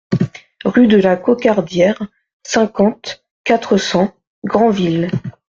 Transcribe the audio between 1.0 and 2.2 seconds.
Cocardière,